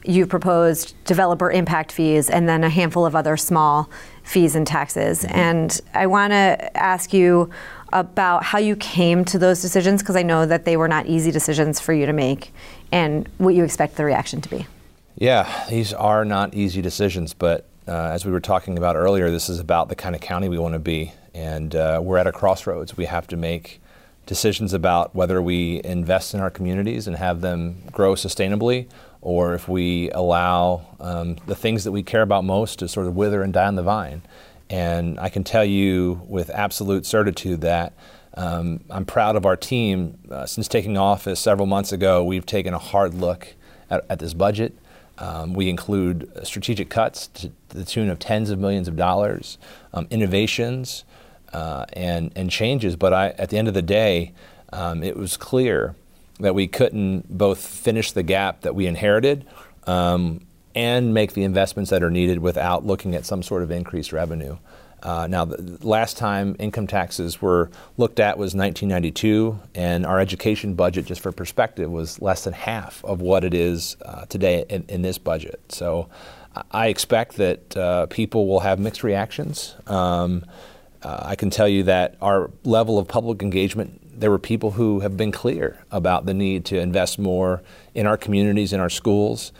You 0.03 0.25
proposed 0.25 0.95
developer 1.05 1.51
impact 1.51 1.91
fees 1.91 2.29
and 2.29 2.47
then 2.47 2.63
a 2.63 2.69
handful 2.69 3.05
of 3.05 3.15
other 3.15 3.37
small 3.37 3.89
fees 4.23 4.55
and 4.55 4.65
taxes. 4.65 5.23
Mm-hmm. 5.23 5.35
And 5.35 5.81
I 5.93 6.07
want 6.07 6.31
to 6.31 6.77
ask 6.77 7.13
you 7.13 7.49
about 7.93 8.43
how 8.43 8.59
you 8.59 8.75
came 8.75 9.25
to 9.25 9.39
those 9.39 9.61
decisions 9.61 10.01
because 10.01 10.15
I 10.15 10.23
know 10.23 10.45
that 10.45 10.65
they 10.65 10.77
were 10.77 10.87
not 10.87 11.05
easy 11.05 11.31
decisions 11.31 11.79
for 11.79 11.93
you 11.93 12.05
to 12.05 12.13
make 12.13 12.53
and 12.91 13.27
what 13.37 13.55
you 13.55 13.63
expect 13.63 13.95
the 13.95 14.05
reaction 14.05 14.41
to 14.41 14.49
be. 14.49 14.67
Yeah, 15.15 15.65
these 15.69 15.93
are 15.93 16.25
not 16.25 16.53
easy 16.53 16.81
decisions, 16.81 17.33
but 17.33 17.67
uh, 17.87 17.91
as 17.91 18.25
we 18.25 18.31
were 18.31 18.39
talking 18.39 18.77
about 18.77 18.95
earlier, 18.95 19.29
this 19.29 19.49
is 19.49 19.59
about 19.59 19.89
the 19.89 19.95
kind 19.95 20.15
of 20.15 20.21
county 20.21 20.49
we 20.49 20.57
want 20.57 20.73
to 20.73 20.79
be. 20.79 21.13
And 21.33 21.75
uh, 21.75 21.99
we're 22.03 22.17
at 22.17 22.27
a 22.27 22.31
crossroads. 22.31 22.97
We 22.97 23.05
have 23.05 23.27
to 23.27 23.37
make 23.37 23.81
decisions 24.25 24.73
about 24.73 25.15
whether 25.15 25.41
we 25.41 25.81
invest 25.83 26.33
in 26.33 26.39
our 26.39 26.49
communities 26.49 27.07
and 27.07 27.17
have 27.17 27.41
them 27.41 27.83
grow 27.91 28.13
sustainably, 28.15 28.87
or 29.21 29.53
if 29.53 29.67
we 29.67 30.09
allow 30.11 30.85
um, 30.99 31.37
the 31.47 31.55
things 31.55 31.83
that 31.83 31.91
we 31.91 32.03
care 32.03 32.21
about 32.21 32.43
most 32.43 32.79
to 32.79 32.87
sort 32.87 33.07
of 33.07 33.15
wither 33.15 33.43
and 33.43 33.53
die 33.53 33.67
on 33.67 33.75
the 33.75 33.83
vine. 33.83 34.21
And 34.71 35.19
I 35.19 35.27
can 35.27 35.43
tell 35.43 35.65
you 35.65 36.21
with 36.27 36.49
absolute 36.49 37.05
certitude 37.05 37.59
that 37.61 37.91
um, 38.35 38.79
I'm 38.89 39.03
proud 39.03 39.35
of 39.35 39.45
our 39.45 39.57
team. 39.57 40.17
Uh, 40.31 40.45
since 40.45 40.69
taking 40.69 40.97
office 40.97 41.41
several 41.41 41.67
months 41.67 41.91
ago, 41.91 42.23
we've 42.23 42.45
taken 42.45 42.73
a 42.73 42.79
hard 42.79 43.13
look 43.13 43.53
at, 43.89 44.05
at 44.09 44.19
this 44.19 44.33
budget. 44.33 44.73
Um, 45.17 45.53
we 45.53 45.69
include 45.69 46.31
strategic 46.43 46.89
cuts 46.89 47.27
to 47.27 47.51
the 47.69 47.83
tune 47.83 48.09
of 48.09 48.17
tens 48.17 48.49
of 48.49 48.59
millions 48.59 48.87
of 48.87 48.95
dollars, 48.95 49.57
um, 49.93 50.07
innovations, 50.09 51.03
uh, 51.51 51.85
and, 51.91 52.31
and 52.37 52.49
changes. 52.49 52.95
But 52.95 53.13
I, 53.13 53.29
at 53.31 53.49
the 53.49 53.57
end 53.57 53.67
of 53.67 53.73
the 53.73 53.81
day, 53.81 54.31
um, 54.71 55.03
it 55.03 55.17
was 55.17 55.35
clear 55.35 55.95
that 56.39 56.55
we 56.55 56.65
couldn't 56.65 57.37
both 57.37 57.59
finish 57.59 58.13
the 58.13 58.23
gap 58.23 58.61
that 58.61 58.73
we 58.73 58.87
inherited 58.87 59.45
um, 59.85 60.41
and 60.75 61.13
make 61.13 61.33
the 61.33 61.43
investments 61.43 61.91
that 61.91 62.03
are 62.03 62.11
needed 62.11 62.39
without 62.39 62.85
looking 62.85 63.15
at 63.15 63.25
some 63.25 63.43
sort 63.43 63.63
of 63.63 63.71
increased 63.71 64.11
revenue. 64.11 64.57
Uh, 65.03 65.25
now, 65.27 65.45
the 65.45 65.77
last 65.85 66.15
time 66.17 66.55
income 66.59 66.85
taxes 66.85 67.41
were 67.41 67.71
looked 67.97 68.19
at 68.19 68.37
was 68.37 68.53
1992, 68.53 69.59
and 69.73 70.05
our 70.05 70.19
education 70.19 70.75
budget, 70.75 71.05
just 71.05 71.21
for 71.21 71.31
perspective, 71.31 71.89
was 71.89 72.21
less 72.21 72.43
than 72.43 72.53
half 72.53 73.03
of 73.03 73.19
what 73.19 73.43
it 73.43 73.53
is 73.53 73.97
uh, 74.05 74.25
today 74.25 74.63
in, 74.69 74.85
in, 74.87 75.01
this 75.01 75.17
budget. 75.17 75.59
So 75.69 76.07
I 76.69 76.87
expect 76.87 77.37
that 77.37 77.75
uh, 77.75 78.05
people 78.07 78.47
will 78.47 78.59
have 78.59 78.77
mixed 78.79 79.03
reactions. 79.03 79.75
Um, 79.87 80.45
uh, 81.01 81.23
I 81.23 81.35
can 81.35 81.49
tell 81.49 81.67
you 81.67 81.83
that 81.83 82.15
our 82.21 82.51
level 82.63 82.99
of 82.99 83.07
public 83.07 83.41
engagement, 83.41 84.19
there 84.19 84.29
were 84.29 84.39
people 84.39 84.71
who 84.71 84.99
have 84.99 85.17
been 85.17 85.31
clear 85.31 85.83
about 85.89 86.27
the 86.27 86.33
need 86.35 86.63
to 86.65 86.79
invest 86.79 87.17
more 87.17 87.63
in 87.95 88.05
our 88.05 88.17
communities, 88.17 88.71
in 88.71 88.79
our 88.79 88.89
schools. 88.89 89.51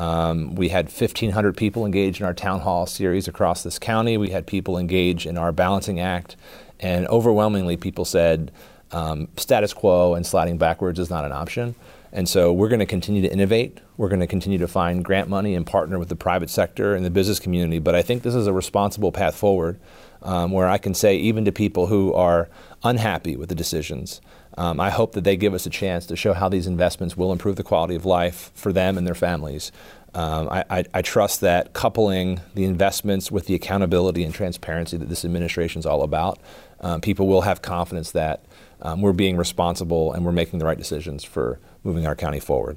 Um, 0.00 0.54
we 0.54 0.70
had 0.70 0.86
1,500 0.86 1.54
people 1.58 1.84
engaged 1.84 2.20
in 2.20 2.26
our 2.26 2.32
town 2.32 2.60
hall 2.60 2.86
series 2.86 3.28
across 3.28 3.62
this 3.62 3.78
county. 3.78 4.16
We 4.16 4.30
had 4.30 4.46
people 4.46 4.78
engage 4.78 5.26
in 5.26 5.36
our 5.36 5.52
balancing 5.52 6.00
act, 6.00 6.36
and 6.80 7.06
overwhelmingly, 7.08 7.76
people 7.76 8.06
said 8.06 8.50
um, 8.92 9.28
status 9.36 9.74
quo 9.74 10.14
and 10.14 10.26
sliding 10.26 10.56
backwards 10.56 10.98
is 10.98 11.10
not 11.10 11.26
an 11.26 11.32
option. 11.32 11.74
And 12.12 12.26
so 12.26 12.50
we're 12.50 12.70
going 12.70 12.80
to 12.80 12.86
continue 12.86 13.20
to 13.20 13.30
innovate. 13.30 13.78
We're 13.98 14.08
going 14.08 14.20
to 14.20 14.26
continue 14.26 14.56
to 14.58 14.66
find 14.66 15.04
grant 15.04 15.28
money 15.28 15.54
and 15.54 15.66
partner 15.66 15.98
with 15.98 16.08
the 16.08 16.16
private 16.16 16.48
sector 16.48 16.94
and 16.94 17.04
the 17.04 17.10
business 17.10 17.38
community. 17.38 17.78
But 17.78 17.94
I 17.94 18.00
think 18.00 18.22
this 18.22 18.34
is 18.34 18.46
a 18.46 18.54
responsible 18.54 19.12
path 19.12 19.36
forward 19.36 19.78
um, 20.22 20.52
where 20.52 20.68
I 20.68 20.78
can 20.78 20.94
say, 20.94 21.16
even 21.16 21.44
to 21.44 21.52
people 21.52 21.86
who 21.86 22.12
are 22.14 22.48
unhappy 22.82 23.36
with 23.36 23.48
the 23.48 23.54
decisions, 23.54 24.20
um, 24.58 24.80
I 24.80 24.90
hope 24.90 25.12
that 25.12 25.24
they 25.24 25.36
give 25.36 25.54
us 25.54 25.66
a 25.66 25.70
chance 25.70 26.06
to 26.06 26.16
show 26.16 26.32
how 26.32 26.48
these 26.48 26.66
investments 26.66 27.16
will 27.16 27.32
improve 27.32 27.56
the 27.56 27.62
quality 27.62 27.94
of 27.94 28.04
life 28.04 28.50
for 28.54 28.72
them 28.72 28.98
and 28.98 29.06
their 29.06 29.14
families. 29.14 29.72
Um, 30.12 30.48
I, 30.50 30.64
I, 30.68 30.84
I, 30.92 31.02
trust 31.02 31.40
that 31.42 31.72
coupling 31.72 32.40
the 32.54 32.64
investments 32.64 33.30
with 33.30 33.46
the 33.46 33.54
accountability 33.54 34.24
and 34.24 34.34
transparency 34.34 34.96
that 34.96 35.08
this 35.08 35.24
administration 35.24 35.78
is 35.78 35.86
all 35.86 36.02
about, 36.02 36.40
um, 36.80 37.00
people 37.00 37.28
will 37.28 37.42
have 37.42 37.62
confidence 37.62 38.10
that 38.10 38.44
um, 38.82 39.02
we're 39.02 39.12
being 39.12 39.36
responsible 39.36 40.12
and 40.12 40.24
we're 40.24 40.32
making 40.32 40.58
the 40.58 40.64
right 40.64 40.78
decisions 40.78 41.22
for 41.22 41.60
moving 41.84 42.08
our 42.08 42.16
county 42.16 42.40
forward. 42.40 42.76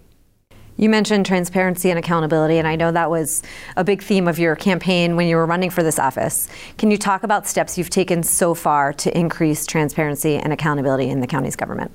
You 0.78 0.90
mentioned 0.90 1.26
transparency 1.26 1.90
and 1.90 2.00
accountability, 2.00 2.58
and 2.58 2.68
I 2.68 2.76
know 2.76 2.92
that 2.92 3.10
was 3.10 3.44
a 3.78 3.84
big 3.84 4.02
theme 4.02 4.28
of 4.28 4.40
your 4.40 4.56
campaign 4.56 5.16
when 5.16 5.28
you 5.28 5.36
were 5.36 5.46
running 5.46 5.70
for 5.70 5.84
this 5.84 6.00
office. 6.00 6.50
Can 6.78 6.90
you 6.90 6.98
talk 6.98 7.24
about 7.24 7.48
steps 7.48 7.78
you've 7.78 7.92
taken 7.92 8.24
so 8.24 8.54
far 8.54 8.92
to 8.94 9.16
increase 9.18 9.66
transparency 9.68 10.36
and 10.36 10.52
accountability 10.52 11.10
in 11.10 11.20
the 11.20 11.28
county's 11.28 11.56
government? 11.56 11.92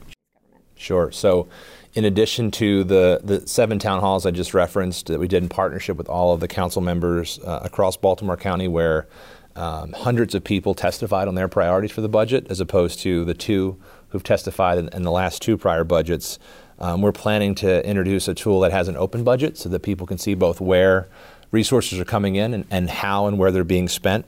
Sure. 0.76 1.10
So, 1.10 1.48
in 1.94 2.04
addition 2.04 2.52
to 2.52 2.84
the, 2.84 3.20
the 3.24 3.48
seven 3.48 3.80
town 3.80 4.00
halls 4.00 4.24
I 4.24 4.30
just 4.30 4.54
referenced 4.54 5.06
that 5.06 5.18
we 5.18 5.26
did 5.26 5.42
in 5.42 5.48
partnership 5.48 5.96
with 5.96 6.08
all 6.08 6.32
of 6.32 6.38
the 6.38 6.46
council 6.46 6.80
members 6.80 7.40
uh, 7.40 7.60
across 7.64 7.96
Baltimore 7.96 8.36
County, 8.36 8.68
where 8.68 9.08
um, 9.56 9.92
hundreds 9.92 10.36
of 10.36 10.44
people 10.44 10.74
testified 10.74 11.26
on 11.26 11.34
their 11.34 11.48
priorities 11.48 11.90
for 11.90 12.00
the 12.00 12.08
budget, 12.08 12.46
as 12.48 12.60
opposed 12.60 13.00
to 13.00 13.24
the 13.24 13.34
two 13.34 13.76
who've 14.10 14.22
testified 14.22 14.78
in, 14.78 14.88
in 14.90 15.02
the 15.02 15.10
last 15.10 15.42
two 15.42 15.56
prior 15.56 15.82
budgets. 15.82 16.38
Um, 16.80 17.02
we're 17.02 17.12
planning 17.12 17.54
to 17.56 17.84
introduce 17.84 18.28
a 18.28 18.34
tool 18.34 18.60
that 18.60 18.72
has 18.72 18.88
an 18.88 18.96
open 18.96 19.24
budget 19.24 19.58
so 19.58 19.68
that 19.68 19.80
people 19.80 20.06
can 20.06 20.18
see 20.18 20.34
both 20.34 20.60
where 20.60 21.08
resources 21.50 21.98
are 21.98 22.04
coming 22.04 22.36
in 22.36 22.54
and, 22.54 22.64
and 22.70 22.90
how 22.90 23.26
and 23.26 23.38
where 23.38 23.50
they're 23.50 23.64
being 23.64 23.88
spent. 23.88 24.24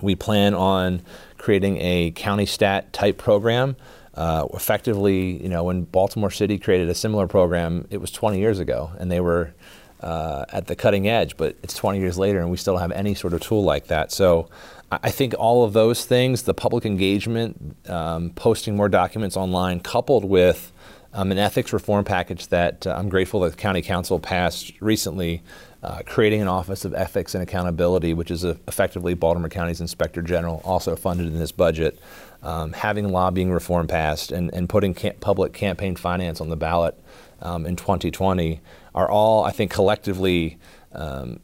We 0.00 0.14
plan 0.14 0.54
on 0.54 1.02
creating 1.38 1.78
a 1.80 2.10
county 2.12 2.46
stat 2.46 2.92
type 2.92 3.18
program. 3.18 3.76
Uh, 4.14 4.46
effectively, 4.52 5.42
you 5.42 5.48
know, 5.48 5.64
when 5.64 5.84
Baltimore 5.84 6.30
City 6.30 6.58
created 6.58 6.88
a 6.88 6.94
similar 6.94 7.26
program, 7.26 7.86
it 7.90 7.98
was 7.98 8.10
20 8.10 8.38
years 8.38 8.58
ago, 8.58 8.90
and 8.98 9.10
they 9.10 9.20
were 9.20 9.54
uh, 10.00 10.44
at 10.50 10.66
the 10.66 10.76
cutting 10.76 11.08
edge. 11.08 11.36
But 11.36 11.56
it's 11.62 11.74
20 11.74 11.98
years 11.98 12.18
later, 12.18 12.40
and 12.40 12.50
we 12.50 12.58
still 12.58 12.74
don't 12.74 12.82
have 12.82 12.92
any 12.92 13.14
sort 13.14 13.32
of 13.32 13.40
tool 13.40 13.64
like 13.64 13.86
that. 13.86 14.12
So, 14.12 14.48
I 14.90 15.10
think 15.10 15.34
all 15.38 15.64
of 15.64 15.72
those 15.72 16.04
things, 16.04 16.42
the 16.42 16.52
public 16.52 16.84
engagement, 16.84 17.76
um, 17.88 18.28
posting 18.30 18.76
more 18.76 18.90
documents 18.90 19.38
online, 19.38 19.80
coupled 19.80 20.22
with 20.22 20.70
um, 21.14 21.30
an 21.30 21.38
ethics 21.38 21.72
reform 21.72 22.04
package 22.04 22.46
that 22.48 22.86
uh, 22.86 22.94
I'm 22.96 23.08
grateful 23.08 23.40
that 23.40 23.50
the 23.50 23.56
County 23.56 23.82
Council 23.82 24.18
passed 24.18 24.72
recently, 24.80 25.42
uh, 25.82 26.00
creating 26.06 26.40
an 26.40 26.48
Office 26.48 26.84
of 26.84 26.94
Ethics 26.94 27.34
and 27.34 27.42
Accountability, 27.42 28.14
which 28.14 28.30
is 28.30 28.44
a, 28.44 28.58
effectively 28.66 29.14
Baltimore 29.14 29.48
County's 29.48 29.80
Inspector 29.80 30.20
General, 30.22 30.62
also 30.64 30.96
funded 30.96 31.26
in 31.26 31.38
this 31.38 31.52
budget, 31.52 31.98
um, 32.42 32.72
having 32.72 33.10
lobbying 33.10 33.50
reform 33.52 33.86
passed, 33.86 34.32
and, 34.32 34.52
and 34.54 34.68
putting 34.68 34.94
cam- 34.94 35.16
public 35.20 35.52
campaign 35.52 35.96
finance 35.96 36.40
on 36.40 36.48
the 36.48 36.56
ballot 36.56 36.98
um, 37.42 37.66
in 37.66 37.76
2020 37.76 38.60
are 38.94 39.10
all, 39.10 39.44
I 39.44 39.50
think, 39.50 39.70
collectively 39.70 40.58
um, 40.92 41.40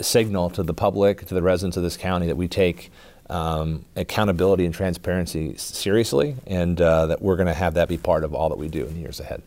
signal 0.00 0.50
to 0.50 0.62
the 0.62 0.74
public, 0.74 1.26
to 1.26 1.34
the 1.34 1.42
residents 1.42 1.76
of 1.76 1.82
this 1.82 1.96
county, 1.96 2.26
that 2.26 2.36
we 2.36 2.48
take 2.48 2.90
um, 3.30 3.84
accountability 3.96 4.66
and 4.66 4.74
transparency 4.74 5.56
seriously, 5.56 6.36
and 6.46 6.80
uh, 6.80 7.06
that 7.06 7.22
we're 7.22 7.36
going 7.36 7.46
to 7.46 7.54
have 7.54 7.74
that 7.74 7.88
be 7.88 7.96
part 7.96 8.24
of 8.24 8.34
all 8.34 8.48
that 8.48 8.58
we 8.58 8.68
do 8.68 8.84
in 8.84 8.94
the 8.94 9.00
years 9.00 9.20
ahead. 9.20 9.42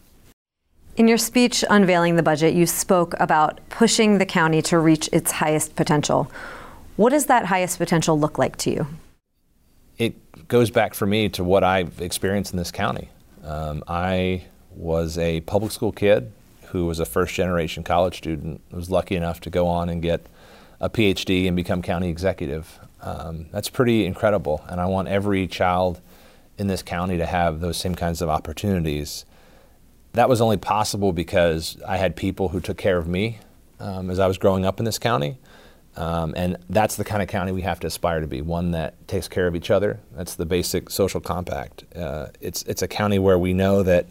In 0.95 1.07
your 1.07 1.17
speech 1.17 1.63
unveiling 1.69 2.15
the 2.15 2.23
budget, 2.23 2.53
you 2.53 2.65
spoke 2.65 3.13
about 3.19 3.59
pushing 3.69 4.19
the 4.19 4.25
county 4.25 4.61
to 4.63 4.79
reach 4.79 5.09
its 5.11 5.31
highest 5.31 5.75
potential. 5.75 6.31
What 6.95 7.09
does 7.09 7.25
that 7.25 7.47
highest 7.47 7.77
potential 7.77 8.17
look 8.17 8.37
like 8.37 8.57
to 8.57 8.71
you? 8.71 8.87
It 9.97 10.47
goes 10.47 10.69
back 10.69 10.93
for 10.93 11.05
me 11.05 11.29
to 11.29 11.43
what 11.43 11.63
I've 11.63 11.99
experienced 11.99 12.53
in 12.53 12.57
this 12.57 12.71
county. 12.71 13.09
Um, 13.43 13.83
I 13.87 14.45
was 14.75 15.17
a 15.17 15.41
public 15.41 15.71
school 15.71 15.91
kid 15.91 16.31
who 16.67 16.85
was 16.85 16.99
a 16.99 17.05
first 17.05 17.35
generation 17.35 17.83
college 17.83 18.17
student, 18.17 18.61
was 18.71 18.89
lucky 18.89 19.15
enough 19.15 19.39
to 19.41 19.49
go 19.49 19.67
on 19.67 19.89
and 19.89 20.01
get 20.01 20.25
a 20.83 20.89
PhD 20.89 21.47
and 21.47 21.55
become 21.55 21.81
county 21.81 22.09
executive. 22.09 22.77
Um, 23.01 23.47
that's 23.51 23.69
pretty 23.69 24.05
incredible, 24.05 24.63
and 24.67 24.81
I 24.81 24.85
want 24.85 25.07
every 25.07 25.47
child 25.47 26.01
in 26.57 26.67
this 26.67 26.83
county 26.83 27.17
to 27.17 27.25
have 27.25 27.61
those 27.61 27.77
same 27.77 27.95
kinds 27.95 28.21
of 28.21 28.27
opportunities. 28.27 29.25
That 30.11 30.27
was 30.27 30.41
only 30.41 30.57
possible 30.57 31.13
because 31.13 31.77
I 31.87 31.95
had 31.95 32.17
people 32.17 32.49
who 32.49 32.59
took 32.59 32.77
care 32.77 32.97
of 32.97 33.07
me 33.07 33.39
um, 33.79 34.09
as 34.09 34.19
I 34.19 34.27
was 34.27 34.37
growing 34.37 34.65
up 34.65 34.79
in 34.79 34.85
this 34.85 34.99
county. 34.99 35.37
Um, 35.95 36.33
and 36.35 36.57
that's 36.69 36.97
the 36.97 37.03
kind 37.05 37.21
of 37.21 37.29
county 37.29 37.53
we 37.53 37.61
have 37.61 37.79
to 37.81 37.87
aspire 37.87 38.19
to 38.19 38.27
be 38.27 38.41
one 38.41 38.71
that 38.71 39.07
takes 39.07 39.27
care 39.27 39.47
of 39.47 39.55
each 39.55 39.71
other. 39.71 39.99
That's 40.15 40.35
the 40.35 40.45
basic 40.45 40.89
social 40.89 41.21
compact. 41.21 41.85
Uh, 41.95 42.27
it's, 42.41 42.63
it's 42.63 42.81
a 42.81 42.87
county 42.87 43.19
where 43.19 43.39
we 43.39 43.53
know 43.53 43.83
that 43.83 44.07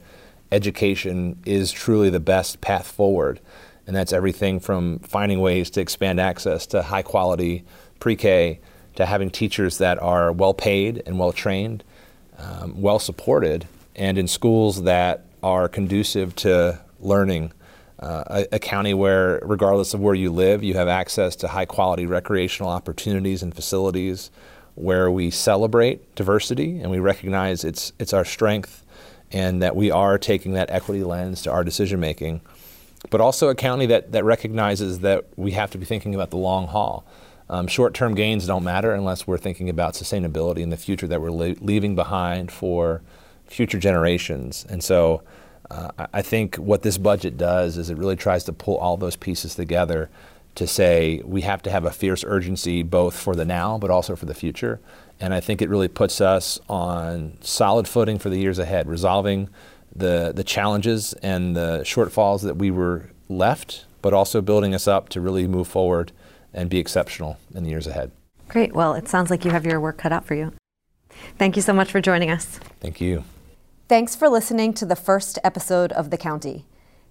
education 0.51 1.39
is 1.45 1.71
truly 1.71 2.09
the 2.09 2.21
best 2.21 2.61
path 2.61 2.87
forward. 2.87 3.41
And 3.87 3.97
that's 3.97 4.13
everything 4.13 4.61
from 4.61 5.01
finding 5.01 5.41
ways 5.41 5.71
to 5.71 5.81
expand 5.81 6.21
access 6.21 6.67
to 6.67 6.83
high 6.83 7.03
quality 7.03 7.65
pre 8.01 8.17
K 8.17 8.61
to 8.97 9.07
having 9.07 9.31
teachers 9.31 9.79
that 9.79 10.01
are 10.01 10.33
well 10.33 10.55
paid 10.55 11.03
and 11.07 11.19
well 11.19 11.33
trained. 11.33 11.83
um, 12.39 12.81
well 12.81 12.99
supported 12.99 13.67
and 13.95 14.19
in 14.19 14.27
schools 14.27 14.83
that 14.83 15.25
are 15.43 15.69
conducive 15.69 16.35
to 16.37 16.81
learning. 17.01 17.53
Uh, 17.99 18.45
a, 18.51 18.57
a, 18.57 18.59
county 18.59 18.95
where, 18.95 19.39
regardless 19.45 19.95
of 19.95 20.01
where 20.01 20.15
you 20.15 20.31
live, 20.33 20.65
you 20.65 20.75
have 20.75 20.89
access 20.89 21.37
to 21.37 21.47
high 21.47 21.65
quality 21.65 22.05
recreational 22.05 22.71
opportunities 22.71 23.45
and 23.45 23.55
facilities, 23.55 24.31
where 24.75 25.09
we 25.09 25.31
celebrate 25.31 26.13
diversity 26.17 26.81
and 26.81 26.91
we 26.91 26.99
recognize 26.99 27.63
it's, 27.63 27.93
it's 28.01 28.13
our 28.13 28.25
strength 28.25 28.85
and 29.31 29.63
that 29.63 29.77
we 29.77 29.91
are 29.91 30.19
taking 30.19 30.55
that 30.55 30.69
equity 30.71 31.05
lens 31.05 31.43
to 31.43 31.51
our 31.53 31.63
decision 31.63 32.01
making. 32.01 32.41
But 33.11 33.21
also 33.21 33.49
a 33.49 33.55
county 33.55 33.87
that, 33.87 34.13
that 34.13 34.25
recognizes 34.25 35.01
that 35.01 35.27
we 35.37 35.53
have 35.53 35.71
to 35.73 35.79
be 35.79 35.85
thinking 35.85 36.15
about 36.15 36.31
the 36.31 36.37
long 36.37 36.69
haul. 36.69 37.05
Um, 37.49 37.67
short 37.67 37.95
term 37.95 38.15
gains 38.15 38.47
don't 38.47 38.65
matter 38.65 38.95
unless 38.95 39.27
we're 39.27 39.39
thinking 39.39 39.69
about 39.69 39.95
sustainability 39.95 40.61
in 40.61 40.71
the 40.71 40.77
future 40.77 41.07
that 41.09 41.21
we're 41.21 41.31
le- 41.31 41.57
leaving 41.61 41.95
behind 41.95 42.51
for 42.51 43.03
future 43.47 43.79
generations. 43.79 44.65
And 44.69 44.83
so 44.83 45.23
uh, 45.71 45.91
I 46.13 46.23
think 46.23 46.57
what 46.57 46.83
this 46.83 46.99
budget 46.99 47.37
does 47.37 47.77
is 47.77 47.91
it 47.91 47.99
really 47.99 48.17
tries 48.17 48.45
to 48.45 48.53
pull 48.53 48.77
all 48.79 48.97
those 48.97 49.17
pieces 49.17 49.55
together 49.55 50.11
to 50.55 50.67
say 50.67 51.23
we 51.25 51.43
have 51.43 51.63
to 51.63 51.71
have 51.71 51.85
a 51.85 51.91
fierce 51.91 52.25
urgency 52.25 52.83
both 52.83 53.17
for 53.17 53.35
the 53.35 53.45
now 53.45 53.79
but 53.79 53.91
also 53.91 54.17
for 54.17 54.27
the 54.27 54.35
future. 54.35 54.81
And 55.21 55.33
I 55.33 55.41
think 55.41 55.63
it 55.63 55.69
really 55.69 55.89
puts 55.89 56.21
us 56.21 56.59
on 56.69 57.39
solid 57.41 57.87
footing 57.87 58.19
for 58.19 58.29
the 58.29 58.39
years 58.39 58.59
ahead, 58.59 58.89
resolving 58.89 59.49
the, 59.95 60.33
the 60.35 60.45
challenges 60.45 61.13
and 61.15 61.57
the 61.57 61.81
shortfalls 61.85 62.43
that 62.43 62.57
we 62.57 62.71
were 62.71 63.11
left, 63.29 63.85
but 64.01 64.13
also 64.13 64.41
building 64.41 64.75
us 64.75 64.89
up 64.89 65.09
to 65.11 65.21
really 65.21 65.47
move 65.47 65.69
forward 65.69 66.13
and 66.53 66.69
be 66.69 66.79
exceptional 66.79 67.39
in 67.55 67.65
the 67.65 67.71
years 67.71 67.87
ahead. 67.87 68.11
Great. 68.49 68.75
Well, 68.75 68.95
it 68.95 69.09
sounds 69.09 69.31
like 69.31 69.45
you 69.45 69.51
have 69.51 69.65
your 69.65 69.81
work 69.81 69.99
cut 69.99 70.13
out 70.13 70.27
for 70.27 70.35
you. 70.35 70.53
Thank 71.39 71.57
you 71.57 71.63
so 71.63 71.73
much 71.73 71.91
for 71.91 72.01
joining 72.01 72.31
us. 72.31 72.59
Thank 72.81 73.01
you. 73.01 73.25
Thanks 73.89 74.17
for 74.17 74.29
listening 74.29 74.75
to 74.75 74.87
the 74.87 74.97
first 74.97 75.39
episode 75.45 75.93
of 75.93 76.11
The 76.11 76.17
County. 76.17 76.67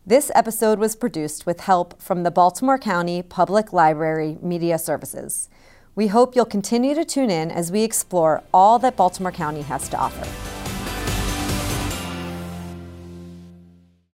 This 0.06 0.32
episode 0.34 0.80
was 0.80 0.96
produced 0.96 1.46
with 1.46 1.62
help 1.62 2.02
from 2.02 2.24
the 2.24 2.32
Baltimore 2.32 2.80
County 2.80 3.22
Public 3.22 3.72
Library 3.72 4.38
Media 4.42 4.80
Services. 4.80 5.48
We 5.94 6.08
hope 6.08 6.36
you'll 6.36 6.46
continue 6.46 6.96
to 6.96 7.06
tune 7.06 7.30
in 7.30 7.52
as 7.52 7.72
we 7.72 7.84
explore 7.84 8.44
all 8.52 8.80
that 8.80 8.96
Baltimore 8.96 9.32
County 9.32 9.62
has 9.62 9.88
to 9.90 9.98
offer. 9.98 10.61